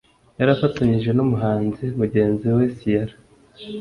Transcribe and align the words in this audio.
yari 0.37 0.51
afatanyije 0.55 1.11
n’umuhanzi 1.13 1.85
mugenzi 1.99 2.45
we 2.55 2.65
Ciara 2.79 3.15